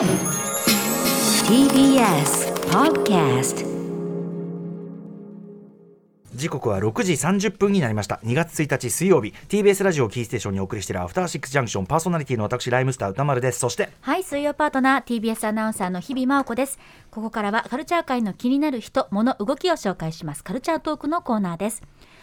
[0.00, 0.08] TBS
[2.70, 3.66] Podcast
[6.34, 8.18] 時刻は6時30分になりました。
[8.24, 9.34] 2月1日水曜日。
[9.50, 13.58] TBS ラジオキーステーションにお送りしているアフターシックスジャンクションパーソナリティの私ライムスター歌丸です。
[13.58, 16.78] そしてはい水曜パートナー TBS アナウンサーの日々真央子です。
[17.10, 20.42] ここからはカルチャー界の気になる人物動きを紹介します。
[20.42, 21.82] カルチャートークのコーナーです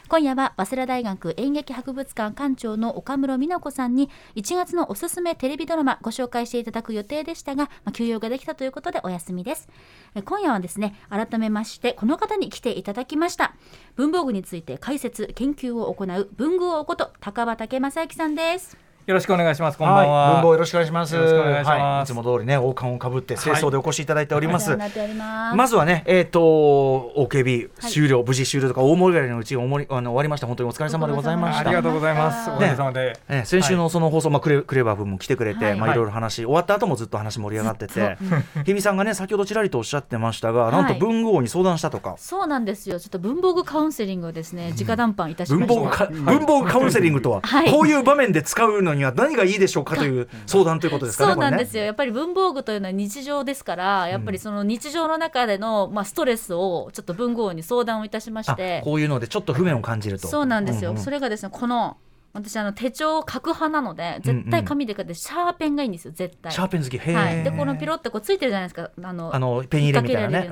[0.09, 9.67] 今夜は早稲田大学演劇博物館館長の岡室美奈子さんに1月のおすすめテレビドラマご紹介していただく予定でしたが、まあ、休養ができたということでお休みです。
[10.15, 13.53] え今夜はですね改めましてこの方に来ていただきました。
[13.97, 18.86] 文房具について解説研究を行う文具王こと高場武正明さんです。
[19.07, 19.77] よろしくお願いします。
[19.77, 20.31] こんばんは。
[20.31, 21.15] い、文房よろしくお願いします。
[21.15, 21.69] よろしくお願いします。
[21.69, 25.55] はい、いつも通りね王冠をかぶって清掃でお越しいただいております、ます。
[25.55, 30.47] まずはね、えっ、と、OKB 終了、無事終了とか、大盛り上がりのうちに大盛りあの終わりました。
[30.47, 31.61] 本当にお疲れ様でございました。
[31.61, 32.49] ありがとうございます。
[32.49, 33.17] おかげさまで。
[33.29, 35.75] え先週のその放送、まあ、クレクレバー君も来てくれて、はい。
[35.77, 35.95] まあ、い。
[35.95, 38.17] ろいろ話、終わった後もずっと話盛り上がってて、
[38.65, 42.15] 日比さんがね、先ほどちらりとおっしゃってましたが、なんとはい文具王に相談したとか？
[42.17, 42.99] そうなんですよ。
[42.99, 45.73] ちょっと文房具カウンセリングをですね直談判いたしました。
[45.73, 47.71] 文房具か文房具カウンセリングとは、はい。
[47.71, 51.33] こういう場面で使うのには何がいいでしょうかという相談ということですかね。
[51.33, 60.27] そうなんでこすよ、やっぱり文房具というのは日常ですからやっぱりその日常の中での、まあ、ストレスをちょっと文具王に相談をいたしましてあこういうのでちょっと不便を感じると。
[60.27, 61.97] そうなんですよ、ううそれがですねこの
[62.33, 66.51] 私あの手帳を書く派なので絶対紙で書いてシャーペンがいいんですよ絶対。
[66.51, 66.97] シャーペン好き。
[66.97, 68.91] はい、でこのピロってこうついてるじゃないですか。
[69.01, 70.49] あのあのペン入れみたいなね。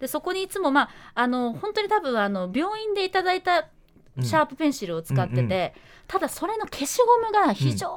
[0.00, 3.68] でそこにいつもまああの本当に多分あの病院でいただいた
[4.20, 5.70] シャープペンシルを使ってて、うんうん。
[6.06, 7.88] ただそれの消しゴムが非常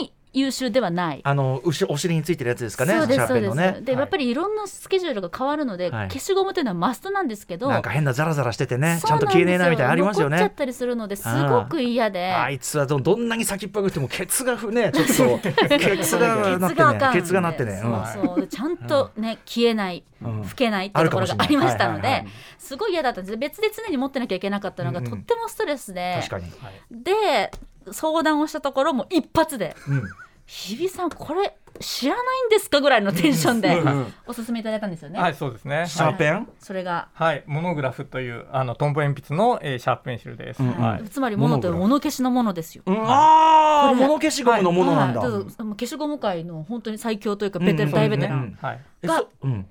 [0.00, 1.20] に優秀ではない。
[1.24, 2.94] あのうしお尻についてるやつですかね。
[2.98, 3.80] そうですシャーペンのね。
[3.82, 4.00] で、はい。
[4.00, 6.08] やっぱりいろんなスケジュールが変わるので、はい。
[6.08, 10.38] 消しゴムというのはマストなんですけどなんか変なザラザラしててね、ちゃんと消えねえなみたいなのありますよね。
[10.38, 12.32] 残っちゃったりするのですごく嫌で。
[12.32, 17.10] あいつはどどんなに先っぽがってもケツがふね ちょっとケツがなってね。
[17.12, 17.80] ケツがなってね。
[17.84, 18.26] うんそう。
[18.26, 20.42] そうでちゃんとね、消えない、うん。
[20.42, 22.24] 拭けないってところがありましたので、
[22.58, 23.36] すごい嫌だったんです。
[23.36, 25.10] 別で常に持ってなきゃいけなかったのが、うんうん。
[25.10, 26.18] とってもストレスで。
[26.28, 26.52] 確かに。
[26.90, 27.50] で
[27.92, 30.02] 相談をしたところも一発でうん
[30.46, 33.76] 「日比さんこれ知らないんですか?」ぐらいのテンションで
[34.26, 35.18] おすすめいただいたんですよね。
[35.18, 35.86] はい、そうですね。
[35.88, 36.48] シャーペン？
[36.60, 40.62] それがはい、モノグラフというあのトンボ鉛筆の、えーシャープペンシルです。
[40.62, 41.04] うんはい。
[41.04, 42.84] つまり物という物消しのものですよ。
[42.86, 45.20] うんああこれ物消しゴムのものなんだ。
[45.20, 48.58] はい消しゴム界の本当に最強というかうんベテラン、大ベテラン。
[49.02, 49.66] がうん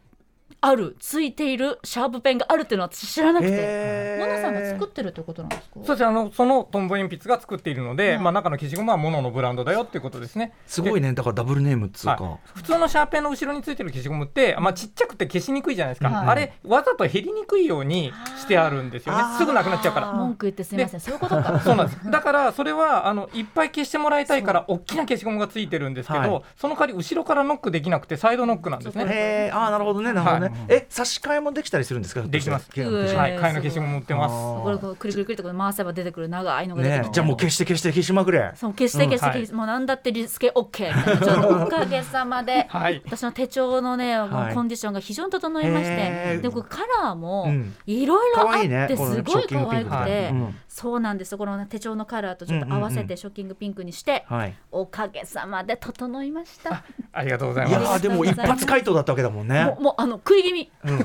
[0.66, 4.18] あるついているシャープペンがあるっていうのは私知らなくて。
[4.20, 5.68] モナさんが作ってるってことなんですか？
[5.76, 10.54] そうですあのそのトンボ鉛筆が作っているので、はいまあ中の消しゴムはモノのブランドだよっていうことですね。
[10.68, 12.40] すごいねだからダブルネームっつうはか。
[12.56, 16.28] 普通のシャーペンの後ろについてる消しゴムって、まあ、ちっちゃくて消しにくいじゃないですか、はい。
[16.28, 19.24] あれわざと減りにくいようにしてあるんですよね。
[19.38, 20.14] すぐなくなっちゃうから。
[20.14, 21.00] 文句言ってすみません。
[21.00, 21.60] そういうことか。
[21.60, 22.10] そうなんです。
[22.10, 26.44] だからそれはあのいっぱい消してもらいたいから大きな消しゴムがついてるんですけど、はい。
[26.56, 29.52] その代わり後ろからノックできなくてサイドノックなんですね。
[29.54, 30.48] ああなるほどねなるほどね。
[30.48, 30.53] はい。
[30.68, 32.22] え差し替えもできたりするんですか？
[32.22, 34.34] できますはい、替えの消しゴム持ってます
[34.64, 38.52] これこうクリクリクリと回せば出てくる長いのがじゃあもう消して消して消しまくれ。
[38.56, 54.56] そう消して消してうん消して、もうなんだってリスケオッケーおかげさまではい私の手帳のね、はいコンディションが非常に整いましてでこれカラーもうんいろいろあってすごい可愛くて、うんそうなんですこの、ね、手帳のカラーとちょっと合わせてショッキングピンクにして、はい。
[54.72, 56.84] おかげさまで整いました。
[57.12, 59.78] ありがとうございいやますーでも一発回答だったわけだもんねも。
[59.80, 61.00] うもうあの食い気味うん。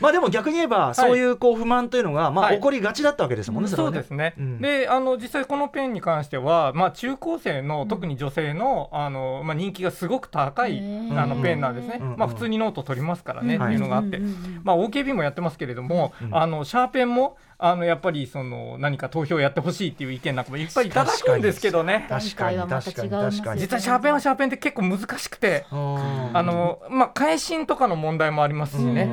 [0.00, 2.56] まあでも逆に言えばそういうこう不満というのがまあはい。
[2.56, 3.70] 起こりがちだったわけですもんね。
[3.70, 4.60] れはそうですね、うん。
[4.60, 12.16] であの実際このペンに関しては、まあ、中高生の特に女性のあの、まあ、人気がすごく高いあのペンなんですね、うん。
[12.16, 13.64] まあ、普通にノート取りますからね、うん。
[13.64, 14.20] っていうのがあって、
[14.62, 16.36] まあ、OKB もやってますけれども、うん。
[16.36, 17.36] あのシャーペンも
[17.66, 22.06] あのやっぱりその何か投票やってほしいっていう意見なんかもいっぱいいただくんですけどね。
[22.08, 22.58] 確かに。
[22.58, 23.10] 確かに。
[23.10, 23.60] 確かに。
[23.60, 29.06] 実はシャーペンはシャーペンって結構難しくて、ああのまあ、返信とかの問題もありますしね、う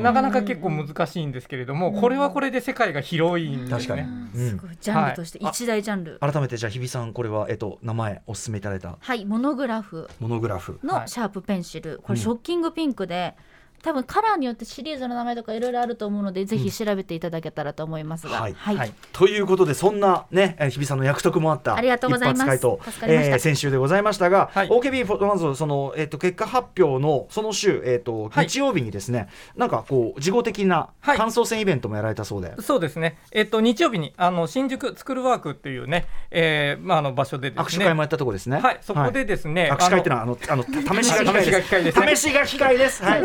[0.00, 0.02] ん。
[0.02, 4.50] なかなか結構難しいんですけれども、これはこれで世界が広いんです確かねに。
[4.50, 6.18] すごいジャンルとして一大ジャンル。
[6.20, 8.96] 改めてじゃあ日比さんこれはえっと名前お勧めいただいた。
[9.00, 10.08] はい、モノグラフ。
[10.20, 10.72] モノグラフ。
[10.72, 13.34] はいのシャープペンシル、こうんれショッキングピンクで、
[13.82, 18.54] 多分カラーによってシリーズの名前とかいろいろあると思うので、ぜひ調べていただけたらと思いますが、はい。
[18.54, 18.92] はい、はい。
[19.12, 22.68] ということでそんなねえー日比さんの役得もあったありがとうございます。
[23.02, 24.68] えー先週でございましたが、はい。
[24.68, 28.48] OKB まずそのえっと結果発表のその週えっとはい。
[28.48, 31.16] 日曜日にですね、なんかこう事後的なはい。
[31.16, 37.56] 感想戦イベントもやられたそうで、そうですね、えっと、日曜日にあの新宿スクールワークっていうね、えーまあ、あの場所でね。
[37.56, 38.58] 握手会もやったところですね。
[38.58, 40.64] はい、そこでですね、握手会っていうのはあのあの
[41.02, 42.00] 試しが機会です。
[42.00, 43.04] ね試しが機会です。
[43.04, 43.22] はい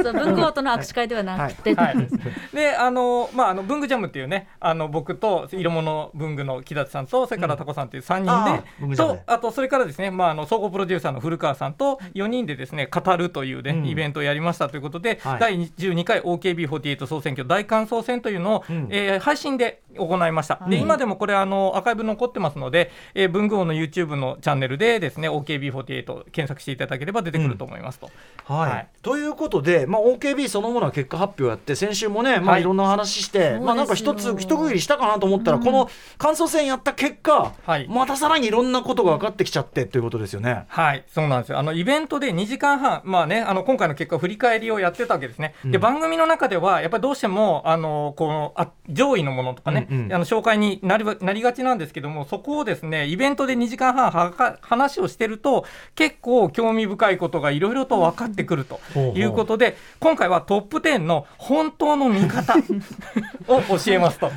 [0.51, 0.62] そう。
[0.62, 1.95] そう文豪事の握手会ではなくて、はい、
[2.53, 9.13] であのまああの文具ジャムっていうねあの僕と色物文具の木立さんとそれからタコさんっていう3人で、あー文具ジャム。
[9.13, 13.88] でとあとそれからですねまああの総合プロデューサーの古川さんと4人でですね語るというね、うん。
[13.88, 15.39] イベントをやりましたということで、はい。
[15.39, 18.88] 第12回 OKB48 総選挙大感想戦というのを、うん。
[18.92, 20.56] えー配信で行いました。
[20.68, 28.10] ではい今でもこれあのアーカイブ残ってますので、えー文具王の YouTube のチャンネルでですね OKB48 検索していただければ出てくると思いますと。
[28.46, 40.66] はいはいということで、まあ、OKB そのものは結果発表やって先週もね、まあ、はいいろんな話して、そうですよまあ、なんか一つ一区切りしたかなと思ったら、うんこの感想戦やった結果、はいまたさらにいろんなことが分かってきちゃってということですよね。
[40.68, 41.60] はい、そうなんですよ。
[41.60, 45.56] あのイベントで2時間半、まあね、あの今回の結果振り返りをやってたわけですね。
[45.64, 58.80] でうん番組の中ではやっぱりどうしてもあのこのあ上位のものとかね、うんうんあの紹介になりなりがちなんですけども、そこをですねイベントで2時間半はか話をしてると結構興味深いことがいろいろと分かってくると
[59.16, 62.56] いうことで、今回はトップ10の本当の見方
[63.48, 64.31] を教えますと。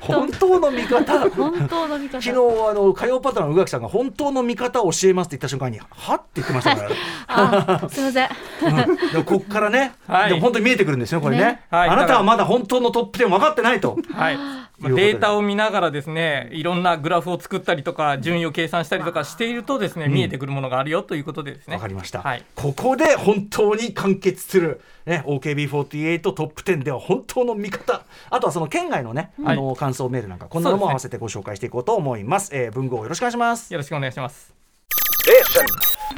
[0.00, 0.58] 本当。
[0.60, 1.30] の見方？
[1.30, 2.20] 本当の見方。
[2.20, 6.90] 昨日あの火曜パターンの宇垣さんが本当の見方を教えますって言った瞬間にはって言ってましたから、
[7.28, 8.28] あすみません。
[8.62, 8.96] うん。
[9.12, 10.28] でもこっからね、はい。
[10.30, 11.44] でも本当に見えてくるんですよこれね。
[11.44, 11.62] ね。
[11.70, 11.88] はい。
[11.88, 13.98] あなたはまだ本当のトップ10分かってないと。
[14.12, 14.40] はい、と
[14.78, 20.12] まあデータを見ながらですねいろんなグラフを作ったりとか順位を計算したりとかしているとですね、うん。
[20.12, 21.74] 見えてくるものがあるよということでですね。
[21.74, 22.44] わかりました、はい。
[22.54, 28.04] ここで本当に完結する、ね、OKB48 トップ10では本当の見方。
[28.30, 32.54] あとはその県外のね、あの感想メールなんかこんなのも合わせてご紹介していこうと思います。
[32.54, 33.72] えー文豪よろしくお願いします。
[33.72, 34.54] よろしくお願いします。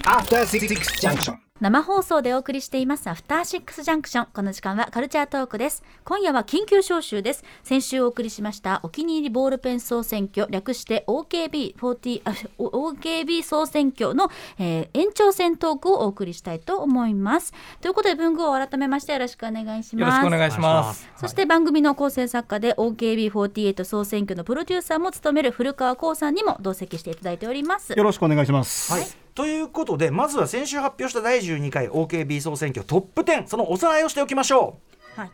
[0.05, 1.37] After Six Junction.
[1.61, 5.83] 生放送でお送りしていますアフターシックスジャンクションこの時間はカルチャートークです。
[6.05, 7.45] 今夜は緊急招集です。
[7.63, 10.47] 先週お送りしましたお気に入りボールペン総選挙。
[10.51, 17.53] 略して OKB40 あ OKB 総選挙の、えー延長戦トークをお送りしたいと思います。
[17.83, 20.01] ということで文具を改めましてよろしくお願いします。
[20.01, 21.11] よろしくお願いします。
[21.17, 27.93] そして番組の構成作家で OKB48 総選挙のプロデューサーも務める古川光さんにも同席していただいております。
[27.93, 28.93] よろしくお願いします。
[28.93, 29.03] はい、
[29.35, 34.79] ということでまずは先週発表した第12回 OKB 総選挙トップ10そのおさらいをしておきましょ
[35.17, 35.31] はい。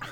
[0.00, 0.06] あ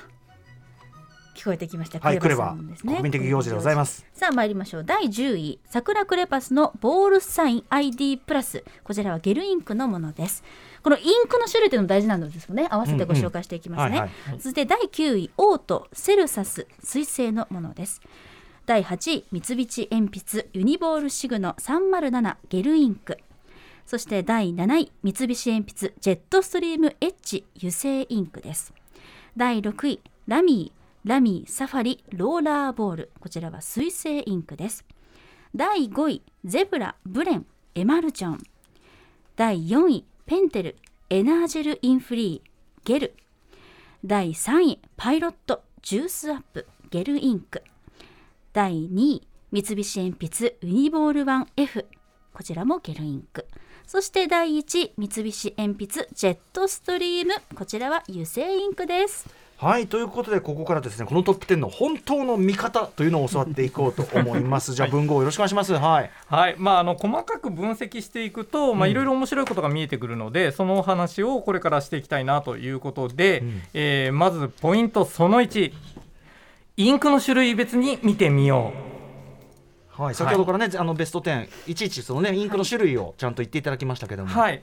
[1.34, 1.99] 聞こえてきました。
[1.99, 4.84] うはいクレバね国民的行事でございますさあ参りましょう。
[4.84, 8.64] 第10位、桜クレパスのボールサイン ID プラス。
[8.84, 10.44] こちらはゲルインクのものです。
[10.82, 12.69] このインクの種類というのも大事なんですよね。
[12.70, 13.99] 合わせてご紹介していきますね。
[13.99, 14.06] うんう
[14.37, 18.00] んはいて第9位、オートセルサス水性のものです。
[18.64, 23.19] 第8位、三菱鉛筆ユニボールシグノ307ゲルインク。
[23.87, 28.73] そして第7位、三菱鉛筆ジェットストリームエッジ油性インクです。
[29.37, 33.11] 第6位ラミーラミーサファリローラーボール。
[33.19, 34.85] こちらは水性インクです。
[35.56, 38.38] 第5位ゼブラブレンエマルジョン。
[39.35, 40.76] 第4位ペンテル
[41.11, 42.49] エナージェルインフリー
[42.85, 43.14] ゲル。
[44.05, 47.64] 第3位パイロットジュースアップゲルインク。
[48.52, 51.87] 第2位三菱鉛筆ユニボール 1F
[52.34, 53.46] こちらもゲルインク。
[53.87, 57.32] そして第1位三菱鉛筆ジェットストリーム。
[57.54, 59.26] こちらは油性インクです。
[59.56, 64.75] はいということでここからですねこのトップ10の本当の見方というのを教わっていこうと思います。
[64.76, 65.72] じゃあ文豪よろしくお願いします。
[65.72, 66.10] はい。
[66.26, 66.56] はい。
[66.58, 73.62] まあ、あの細かく分析していくと、まあ、いろいろ面白いことが見えてくるので、そのお話をこれからしていきたいなということで、うん。
[73.72, 75.72] えーまずポイントその1
[76.77, 78.73] インクの種類別に見てみよ
[79.99, 80.03] う。
[80.03, 84.63] はい、先ほどからね、あのベスト10いちいちそのねインクの種類をちゃんと言っていただきましたけども、はい。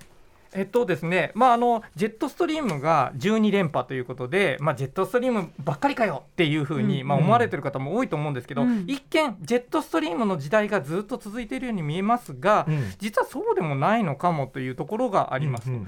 [0.52, 8.86] えっとですね、まあ、あのジェットストリームが12連覇ということで、まあ、ジェットストリームばっかりかよっていうふうに、うんまあ、思われてる方も多いと思うんですけど、うん。
[8.88, 12.92] 一見ジェットストリームの時代がずっと続いているように見えますが、うん。
[12.98, 15.70] 実はそうでもないのかもというところがあります。
[15.70, 15.88] うん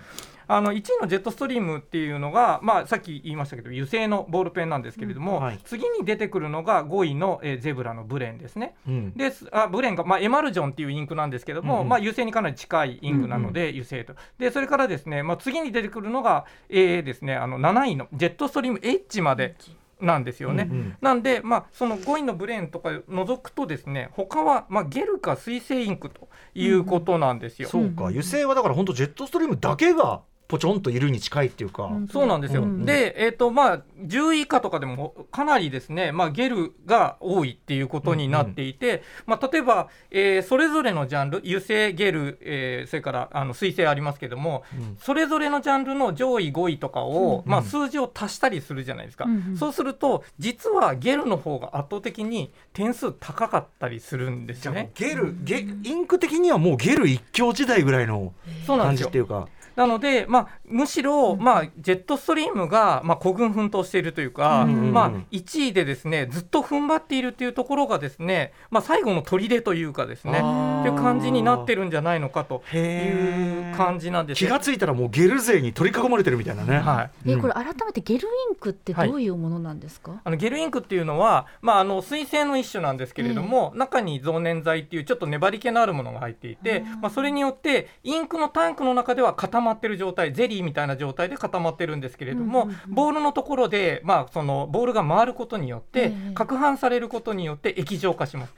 [0.53, 5.60] あの1位のジェットストリームっていうのが、まあ、さっき言いましたけど油性のボールペンなんですけれども、うんはい。
[5.63, 8.75] 次に出てくるのが5位の、えーゼブラのブレンですね。
[8.86, 9.13] うん。
[9.13, 9.48] です。
[9.53, 11.81] あブレンが、まあ、エマルジョンっていうインクなんですけども、うん。
[11.84, 14.13] うんまあ、油性にかなり近いインクなので、油性と。
[14.39, 19.55] でそれからですね、まあ、次に出てくるのが、えーですね、あの7位のジェットストリームエッジまで
[20.01, 20.67] なんですよね。
[20.70, 20.98] うんうん。
[21.01, 27.70] なんで、まあ、その5位のブレーンとか除くとですね他は、まあ、ゲルか水性インクということなんですよ。
[27.70, 28.08] そうか。
[28.08, 32.84] 油性はだから本当ジェットストリームだけがポチョンといるに近いっていうか、うんそうなんですよ、うん。
[32.86, 44.98] で、えーとまあ、10位以下とかでもかなりですね、まあ、ゲルが多いっていうことになっていて、まあ、例えば、えーそれぞれのジャンル油性ゲル、えーそれからあの水性ありますけども、うん。
[45.00, 54.91] それぞれのジャンルの上位5位とかを、まあ、うん数字を足したりするじゃないですか、うんうんそうすると実はゲルの方が圧倒的に点数高かったりするんですじゃあよね。
[54.96, 59.05] ゲルゲインク的にはもうゲル一強時代ぐらいの感そうなんですよ。
[59.08, 70.42] じっていうかなので、まあ、むしろ、まあ、ジェットストリームが、まあ、孤軍奮闘しているというか、うんまあ、1位でですねずっと踏ん張っているというところがですね、まあ、最後の砦というかですね
[70.82, 76.80] っていう感じになってるんじゃないのかという感じなんです気ねがついたらもうゲル勢に取り囲まれてるみたいなね。
[76.80, 77.30] はい。
[77.30, 77.40] うん。
[77.40, 92.94] えこれ改めてゲルインクってどういうものなんですか、あのゲルインクっていうのは、まあ、あの水性の一種なんですけれども、中に増粘剤っていうちょっと粘り気のあるものが入っていて、まあ、それによってインクのタンクの中では固まってる状態ゼリーみたいな状態で固まってるんですけれども、うんうんうん。
[92.94, 98.54] ボールのところで、まあ、そのボールが回ることによって、ええ攪拌されることによって液状化します。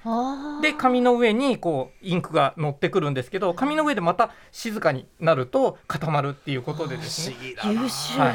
[0.61, 7.35] で紙の上にこうインクが乗ってくるんですけど紙の上でまた静かになると固まるっていうことでですね。
[7.65, 8.29] 優秀、は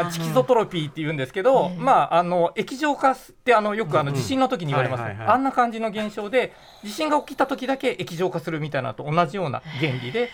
[0.00, 0.06] い。
[0.06, 4.14] あチキゾトロピーって言うんですけど、ええまああの液状化ってあのよくあうんうん。
[4.14, 10.30] の地震の時に言われます、はいはいはいあんな感じの現象で地震が起きた時だけ液状化するみたいなのと同じような原理で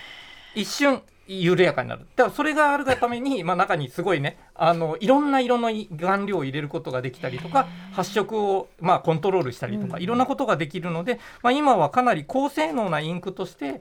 [0.55, 2.07] 一瞬緩やかになる。
[2.17, 13.81] だからそれがあるがために、まあ、中にすごいねあのいろんな色の顔料を入れることができたりとか発色を、まあ、コントロールしたりとか、いろんなことができるので、まあ、今はかなり高性能なインクとして、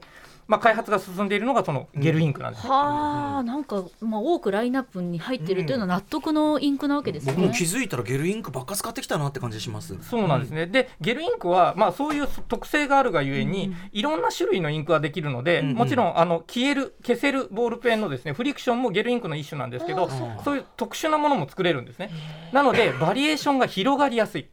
[0.50, 2.70] まあ、開発が進んでいるのがそのゲルインクなんですね。
[2.70, 7.34] はあなんか、まあ、多くラインナップに入ってるというのは納得のインクなわけですね。
[7.36, 9.96] 僕も気づいたらゲルインクばっか使ってきたなって感じします。
[10.02, 15.76] そうなんですね、でゲルインクは、まあ、そういう特性があるがゆえに、いろんな種類のインクができるので、うんうん。
[15.76, 22.10] もちろんあの消える消せるボールペンのですねフリクションもゲルインクの一種なんですけどーそういう特殊なものも作れるんですね。
[22.52, 24.48] なのでバリエーションが広がりやすい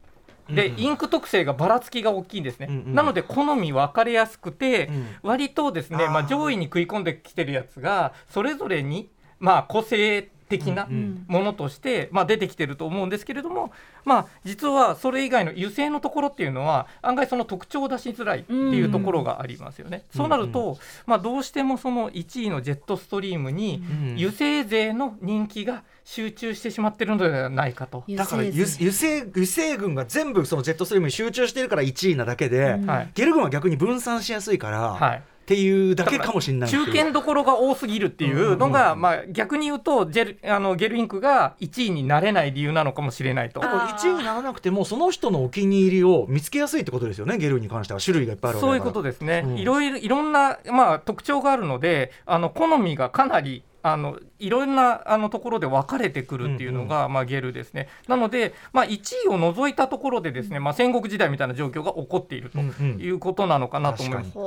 [0.50, 2.94] で、インク特性がばらつきが大きいんですね、うんうん。
[2.94, 5.06] なので好み分かれやすくて、うん。
[5.22, 13.70] 割とですね、まあ、上位に食い込んできてるやつがそれぞれに、まあ、個性的なうんものとして、まあ、出てきてると思うんですけれども、
[14.04, 20.04] まあ、実はそれ以外の油性のところっていうのは案外その特徴を出しづらいっていうところがありますよね。
[20.14, 28.04] そうなると、まあ、どうしてもその1位のジェットストリームにうん油性勢の人気が集中してしまってるのではないかと。
[28.08, 32.86] だから油性油油性油性軍が全部そのジェットストリームに集中してるから1位なだけで、うん。
[32.86, 33.10] はい。
[33.14, 36.70] ゲル軍は逆に分散しやすいから、はいっていうだけかもしれない。
[36.70, 43.60] 中堅どころが多すぎるっていうのが、まあ、逆に言うとジェルあのゲルインクが1位になれない理由なのかもしれないと。
[43.60, 49.56] だから1位にならなくてもその人のお気に入りを見つけやすいってことですよねゲルに関しては種類がいっぱいあるそういうことですね、うん。
[49.56, 57.88] いろいろいろんな、まあ、特徴があるのであの好みがかなりあのいろんなあのところで分かれてくるっていうのが、まあ、ゲルですね。
[58.06, 63.00] なので、まあ、1位を除いたところでですね、まあ、戦国時代みたいな状況が起こっているとうんうん。
[63.00, 64.32] いうことなのかなと思います。
[64.32, 64.38] 確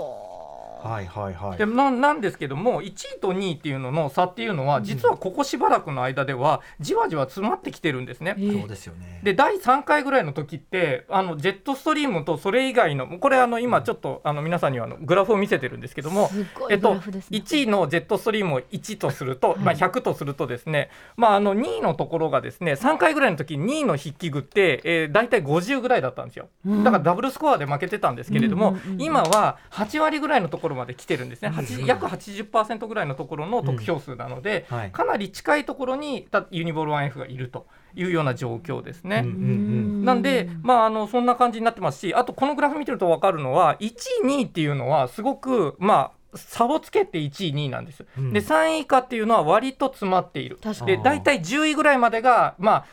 [0.84, 1.58] はいはいはい。
[1.58, 8.36] でななんですけども1位と2位っていうのの差っていうのは実はここしばらくの間ではじわじわ詰まってきてるんですね。
[8.38, 9.22] えそうですよね。
[9.24, 17.38] で第3回ぐらいの時ってあのジェットストリームとそれ以外のこれあの今ちょっとあの皆さんにはあのグラフを見せてるんですけどもすごいグえっとラフですね。
[17.38, 26.50] 1位のジェットストリームを1とすると、まあ、100とするとですね、まあ、あの2位のところがですね3回ぐらいの時2位の筆記具って、えー、大体50ぐらいだったんですよ。
[26.66, 26.84] うん。
[26.84, 34.78] だからダブルスコアで負けてたんですけれども、うんうんうん今は8割ぐらいのところまで来てるんですね、8約80%ぐらいのところの得票数なので、うん。
[34.78, 34.92] はい。
[34.92, 39.24] かなり近いところにたユニボール 1F がいるというような状況ですね。
[39.26, 48.34] うんうんなんで、まあ、あのそんな感じになってますしあとこのグラフ見てると分かるのは1位2位っていうのはすごくまあ差をつけて1位2位なんです、うん。
[48.34, 50.58] で3位以下っていうのは割と詰まっている。
[50.62, 50.98] 確かに。
[50.98, 52.86] で大体10位ぐらいまでがまあ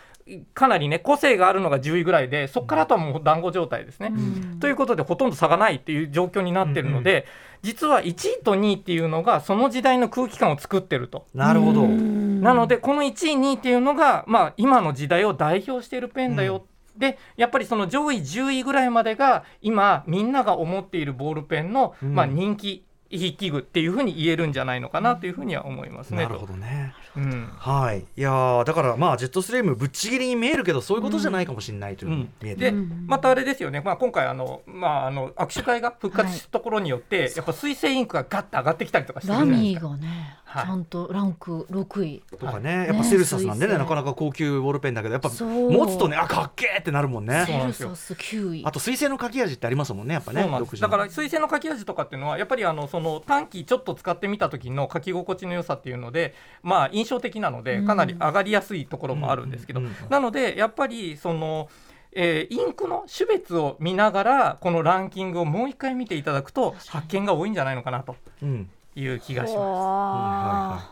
[0.52, 4.12] かなりね個性があるのが10位ぐらいでそこからあとはもう団子状態ですね。
[4.12, 4.20] う
[4.56, 4.60] ん。
[4.60, 7.26] ということでほとんど差がないっていう状況になってるので、
[7.62, 8.10] 実は1
[8.40, 11.26] 位と2位っていうのがその時代の空気感を作ってると。
[11.34, 12.40] なるほど、うん。
[12.40, 22.14] なのでこの1位2位っていうのが、まあ、今の時代を代表しているペンだよ、でやっぱりその上位10位ぐらいまでが今みんなが思っているボールペンの、うん。
[22.14, 26.24] まあ、人気筆記具っていうふうに言えるんじゃないのかなというふうには思いますね。
[26.24, 26.94] なるほどね。
[27.14, 27.48] とうん。
[27.56, 28.00] はい。
[28.00, 32.60] いやーだからまあジェットストリームぶっちぎりに見えるけどそういうことじゃないかもしれないというふうに見えて。
[32.60, 39.88] でうんまたあれですよね、まあ、今回あの、まあ、あの握手会が復活したところによって、やっぱ水性インクがガッと上がってきたりとかしてるじラゃないですか。
[39.88, 40.64] ミーがね、はい。
[40.64, 42.22] ちゃんとランク6位。
[42.38, 42.86] とかね。
[42.86, 47.44] やっぱセルサスなんでねねなかなか高級ボールペンだけどやっぱ持つとねあかっけーってなるもんね。
[47.46, 48.64] セルサス9位。
[48.64, 50.48] あと水性の書き味ってありますもんねやっぱね
[50.80, 57.86] だから水性の書き味とかっていうのはやっぱりあのその短期ちょっと使ってみた時の書き心地の良さっていうのでまあ印象的なのでうん。
[57.86, 61.68] かなり上がりやすいところもあるんですけど、うんうんなのでやっぱりその、
[62.12, 68.16] えーインクの種別を見ながらこのランキングをもう一回見ていただくと発見が多いんじゃないのかなと。
[68.42, 70.90] うんいう気がしまわ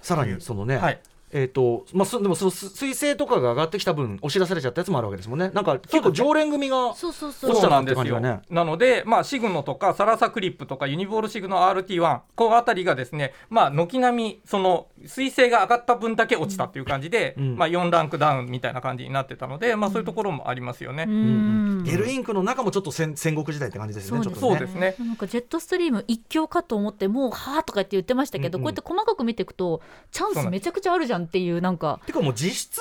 [0.00, 1.00] さらにそのね、はい
[1.32, 5.50] えっ、とまあそでもそのす彗星とかが上がってきた分押し出されちゃったやつもあるわけですもんね。
[5.54, 7.50] なんか結構常連組がそうそうそそう。
[7.52, 7.96] うそうなんですよ。
[7.96, 17.56] そうしたなって感じなので、まあ、シグノとかサラサクリップとかユニボールシグノ RT1 このあたりがですね、まあ、軒並みその彗星が上がった分だけ落ちたっていう感じで、うん。
[17.56, 21.04] まあ、4ランクダウンみたいな感じになってたので、まあ、そういうところもありますよね。
[21.08, 21.84] うん。
[21.84, 24.58] ゲルインクの中もちょっと戦戦国時代って感じですねそうですちょっとね。
[24.58, 25.06] そうですね。
[25.06, 28.64] なんかジェットストリーム一強かと思ってもうはあとかって言ってましたけど、うんうん。
[28.64, 32.00] こうやって細かく見ていくとチャンスめちゃくちゃあるじゃんっていうなんか。
[32.06, 32.80] てかもう実質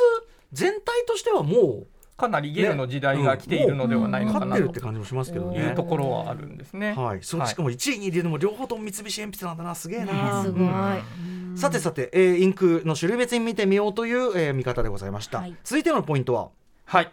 [0.52, 1.84] 全体としてはも
[2.18, 5.60] かなりゲルの時代が来ているのではなういのかなと勝ってるって感じもしますけどね。
[5.60, 6.94] いうところはあるんですね。
[6.94, 9.74] はい、そしかも1位に入れるのも両方とも三菱鉛筆なんだな。
[9.74, 10.68] すげえねな、すごい、う
[11.54, 11.56] ん。
[11.56, 15.56] さてさて、えーインクの種類別に見てみようという、えー見方でございました、はい。
[15.64, 16.50] 続いてのポイントは？
[16.86, 17.12] はい。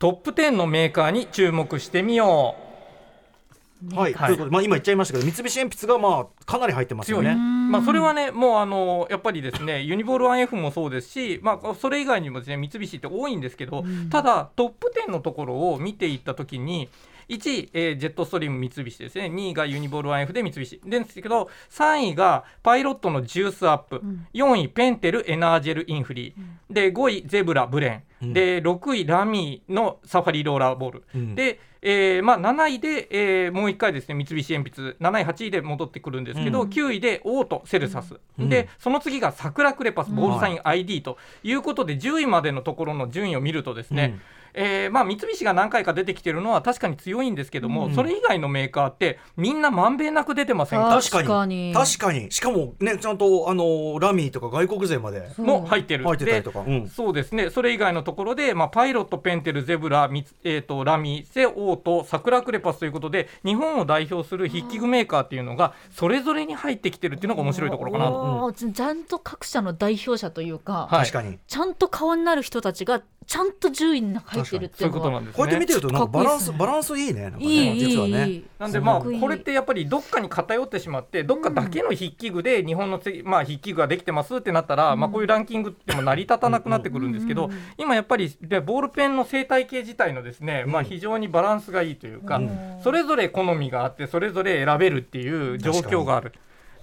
[0.00, 3.94] トップ10のメーカーに注目してみよう。
[3.94, 7.34] はい、はいということで、まあ、今言っちゃいましたけど三菱鉛筆がまあかなり入ってますよ強い、ね。
[7.72, 16.90] まあ、それはね、もうあのやっぱりですね、ユニボール 1F もそうですし、まあ、それ以外にもですね三菱って多いんですけど、ただ、トップ10のところを見ていったときに、
[17.34, 20.80] 1位、えージェットストリーム三菱ですね、2位がユニボール 1F で三菱。
[20.84, 24.02] ですけど、3位がパイロットのジュースアップ、
[24.34, 28.32] 4位、ペンテルエナージェルインフリー、で5位、ゼブラブレン、うん。
[28.32, 31.02] で6位、ラミーのサファリローラーボール。
[31.14, 31.34] うん。
[31.34, 34.96] で、えーまあ、7位で、えーもう1回ですね三菱鉛筆。
[35.00, 36.68] 7位8位で戻ってくるんですけど、うん。
[36.68, 38.48] 9位でオートセルサス、うん。
[38.48, 44.20] でその次が桜クレパスボールサイン ID ということで10位までのところの順位を見るとですね、
[44.54, 50.88] えーまあ、三菱が何回か出てきてるのは確かに強いんですけども、うんそれ以外のメーカーってみんなまんべんなく出てませんか？
[50.88, 51.72] 確かに。
[51.74, 52.30] 確かに。
[52.30, 55.28] しかもねちゃんとあのラミーとか外国勢まで。
[55.38, 56.04] も入ってる。
[56.04, 68.12] 入ってたりでとか、うん、そうですね、それ以外のところで、まあ、パイロット、ペンテル、ゼブラ、ミツえー、とラミ、セ、オート、サクラクレパスということで、日本を代表する筆記具メーカーっていうのが、それぞれに入ってきてるっていうのが面白いところかなと。
[68.14, 71.06] おーちゃんと各社の代表者というか、はい。
[71.06, 71.38] 確かに。
[71.46, 74.12] ちゃんと顔になる人たちがちゃんと10位に
[74.44, 75.66] 入ってるってそいううこというのはなんですこうやって見ね。
[75.66, 77.22] てるとなんかバランスバランスいいね。
[77.22, 78.42] なんかねいい実はね。
[78.58, 92.50] なんでまあこれってやっぱりどっかに偏ってしまってどっかだけの筆記具で日本のつまあ筆記具ができてますってなったらまあこういうランキングっても成り立たなくなってくるんですけど今やっぱりでボールペンの生態系自体のですねまあ非常にバランスがいいというかうん。
[92.82, 96.32] それぞれ好みがあってそれぞれ選べるっていう状況がある。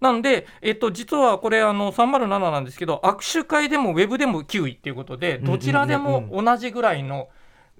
[0.00, 7.28] なんで、えっと、実はこれあの307なんですけど握手会でもウェブでも9位っていうことでどちらでも同じぐらいの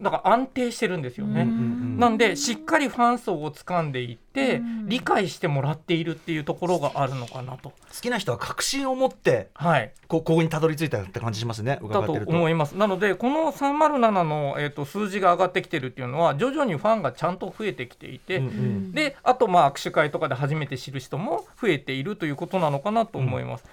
[0.03, 1.43] だから安定してるんですよね。
[1.43, 7.71] うんうんなんでしっかりファン層を掴んでいってうん理解してもらっているっていうところがあるのかなと。
[7.71, 12.73] 好きな人は確信を持ってはい、こここにたどり着いたって感じしますね伺だとってると思います。
[12.73, 23.65] なのでこの307の、えー、と数字が上がってきてるっていうのは徐々にファンがちゃんと増えてきていて、うんうんであとまあ握手会とかで初めて知る人も増えているということなのかなと思います。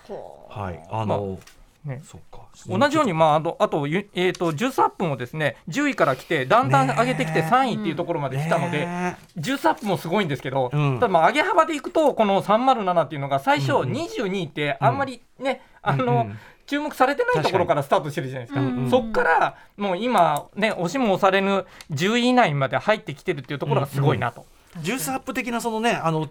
[0.50, 1.59] はいあの、ねそ
[2.18, 2.42] うか。
[2.68, 7.54] 同じように、まあ、あとあと,ゆ、えー、と13分もですね10位から来てだんだん上げてきてねえ。
[7.54, 10.96] 3位っていうところまで来たので、ね13分もすごいんですけど、うん。
[10.96, 13.92] ただまあ上げ幅でいくとこの307っていうのが最初うんうん。
[13.94, 16.40] 22ってあんまりね、あの、うんうん。
[16.68, 18.90] 注目されてないところからスタートしてるじゃないですか、確かに。
[18.92, 24.46] そっからもう今ね押しも押されぬ10位以内まで入ってきてるっていうところがすごいなと。
[24.82, 26.30] ジュースアップ的なそのねあの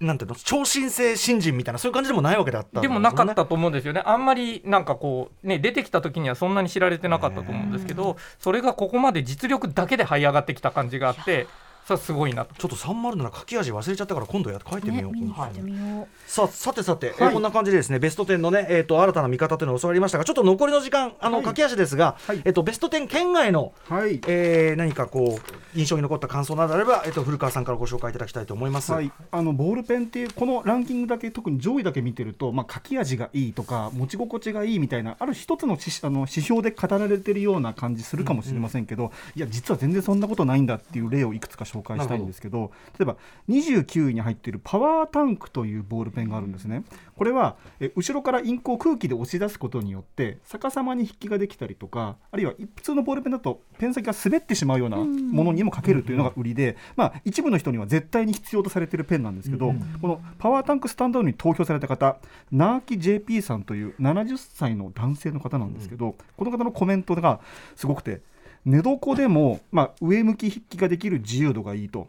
[0.00, 11.46] なんていうの超新星新人みたいなそういう感じでもないわけだったでもなかったと思うんですよね、あんまりなんかこう、ね、出てきた時にはそんなに知られてなかったと思うんですけど、それがここまで実力だけで這い上がってきた感じがあって、
[11.88, 12.54] それはすごいなと。
[12.54, 16.06] ちょっと307書き味忘れちゃったから今度やって書いてみよう、ねよう。
[16.26, 22.42] さあさてさて、えーこんな感じでですねベスト10のね、えー、と新たな見方というのを教わりましたがちょっと残りの時間あの、駆け足ですが、はい。
[22.44, 24.20] えー、とベスト10県外の、はい。
[24.26, 28.92] えー何かこう印象に残った感想などあれば、えー、と古川さんからご紹介いただきたいと思います。
[28.92, 43.16] はい、あのボールペンっていうこのランキングだけ特に上位だけ見てると、まあ、書き味がいいとか持ち心地がいいみたいなある一つの指あの指標で語られてるような感じするかもしれませんけど、いや実は全然そんなことないんだっていう例をいくつか紹介したいんですけど例えば
[43.48, 46.84] 29位に入っているパワータンクというボールペンがあるんですね。
[47.16, 62.18] これはえ後ろからインクを空気で押し出すことによって逆さまに筆記ができたりとかあるいは普通のボールペンだとペン先が滑ってしまうようなものにも書けるというのが売りで、まあ、一部の人には絶対に必要とされているペンなんですけど、このパワータンクスタンダードに投票された方
[62.50, 67.40] ナーキ JP さんという70歳の男性の方なんですけど、この方のコメントが
[67.76, 68.20] すごくて
[68.68, 72.08] 寝床でも、まあ、上向き筆記ができる自由度がいいと。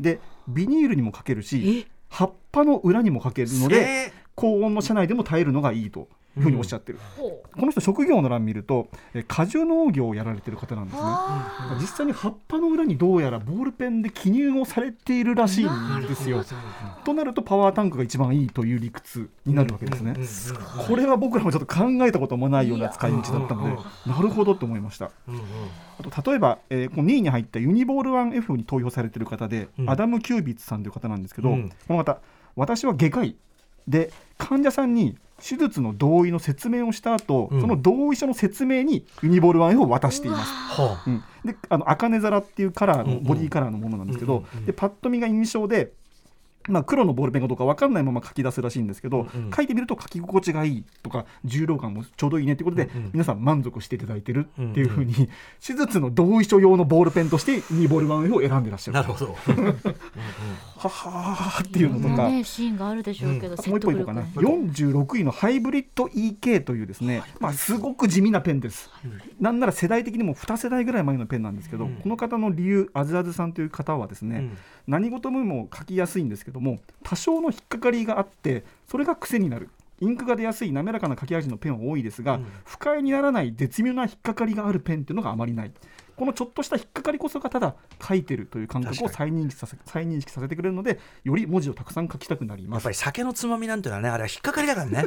[0.00, 4.12] でビニールにも書けるし葉っぱの裏にも書けるので、え。
[4.34, 11.02] 高温の車内でも耐えるのがいいとふうにおっしゃってる、ほこの人職業の欄見るとえ果樹農業をやられてる方なんですね。
[11.02, 16.44] あ実際に葉っぱの裏にどうやらボールペンで記入をされているらしいんですよ。
[17.04, 20.14] となるとパワータンクが一番いいという理屈になるわけですね、
[20.86, 25.10] これは僕らもちょっと考えたこともないような使い道だったのでなるほどと思いました。
[25.98, 29.90] あと例えば、えーこの2位に入ったユニボール 1F に投票されている方で、うん。
[29.90, 31.68] アダム・キュービッツさんという方なんですけど、うん。
[31.68, 32.18] この方
[32.56, 33.36] 私は外科医
[33.88, 37.60] で患者さんに手術の同意の説明をした後、うん。
[37.60, 40.52] その同意書の説明にユニボール 1F を渡しています。
[40.80, 44.66] はうん、であの茜空っていうカラーのボディカラーのものなんですけど、うんうんうん。
[44.66, 45.92] でパッと見が印象で、
[46.68, 49.50] まあ、黒のボールペンかどうか分かんないまま書き出すらしいんですけど、うんうん。
[49.50, 53.10] 書いてみると書き心地がいいとか重量感もちょうどいいねってことで、うんうん。
[53.14, 55.14] 皆さん満足していただいてるっていうふうに、
[55.64, 58.94] 手術の同意書用のボールペンとしてユニボール 1F を選んでらっしゃる。
[58.94, 59.36] なるほど。
[60.78, 62.28] ははーっていうのとか。
[62.28, 64.22] ねシーンがあるでしょうけど、あともう一個いこうかな。
[64.22, 68.90] 説得力が46位のハイブリッド EK というですね、まあ、すごく地味なペンです、
[69.40, 71.94] なんなら世代的にも2世代ぐらい前のペンなんですけど、うん。
[71.96, 74.58] この方の理由あずあずさんという方はですね、うん。
[74.86, 79.70] 何事もも書きやすいんですけども多少の引っかかりがあってそれが癖になる。
[80.00, 82.46] インクが出やすい滑らかな書き味のペンは多いですが、うん。
[82.64, 85.72] 不快にならない絶妙な引っかかりがあるペンっていうのがあまりない
[86.18, 87.76] このちょっとした引っかかりこそがただ
[88.06, 92.80] 書いてるという感覚を確再認識させ再認識させてくれるのでより文字をたくさん書きたくなります。
[92.80, 95.04] やっぱり酒のつまみなんていうのはねあれは引っかかりだからね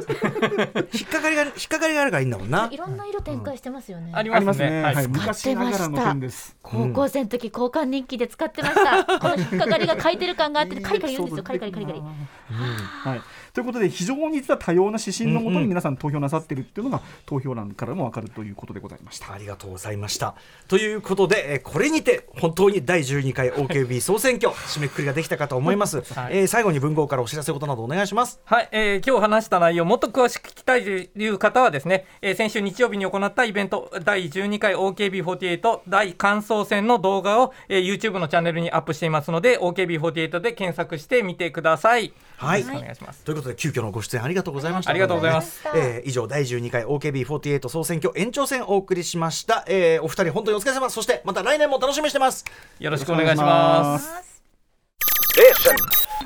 [0.92, 2.68] 引っかかりが引っかかりがあるからいいんだもんな。
[2.72, 4.52] いろんな色展開してますよね、ありありまね。
[4.52, 4.94] ますすね、はい。
[4.94, 6.56] はい、昔ながらのペンです。
[6.62, 9.04] 高校生の時交換日記で使ってました。
[9.04, 11.42] この引っかかりが書いてる感があって カリカリ言うんですよ。
[11.42, 12.00] カリカリカリカリ。
[12.00, 13.20] はい、
[13.52, 19.32] ということで非常に実は多様な指針のもとに皆さん投票なさってるっていうのが投票欄からも分かるということでございました。
[19.32, 20.34] ありがとうございました。
[20.68, 26.02] ということで、えーこれにて本当に第12回 OKB 総選挙締めくくりができたかと思います。
[26.14, 28.40] はいえー最後に文豪からお知らせことなどお願いします。
[28.44, 42.12] はい、えー今日話した内容もっと詳しく聞きたいという方はですね、えー先週日曜日に行ったイベント第12回 OKB48 大感想戦の動画を、えー YouTube のチャンネルにアップしていますので OKB48 で検索してみてください。
[42.46, 42.62] はい。
[42.62, 43.24] お願いします。
[43.24, 44.90] ということで急遽のご出演ありがとうございました。
[44.90, 45.62] ありがとうございます。
[45.74, 52.44] えー以上第12回 OKB48 総選挙延長戦お送りしました、えーお二人本当にお疲れ様そしてまた来年も楽しみにしてます
[52.78, 54.42] よろしくお願いします。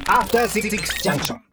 [0.09, 0.71] After Six
[1.03, 1.46] Junction.